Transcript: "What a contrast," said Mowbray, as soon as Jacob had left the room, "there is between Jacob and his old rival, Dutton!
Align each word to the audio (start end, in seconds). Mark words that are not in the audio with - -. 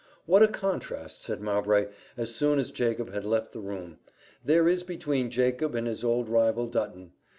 "What 0.25 0.41
a 0.41 0.47
contrast," 0.47 1.21
said 1.21 1.41
Mowbray, 1.41 1.85
as 2.17 2.33
soon 2.33 2.57
as 2.57 2.71
Jacob 2.71 3.13
had 3.13 3.23
left 3.23 3.51
the 3.51 3.59
room, 3.59 3.99
"there 4.43 4.67
is 4.67 4.81
between 4.81 5.29
Jacob 5.29 5.75
and 5.75 5.85
his 5.85 6.03
old 6.03 6.27
rival, 6.27 6.65
Dutton! 6.65 7.11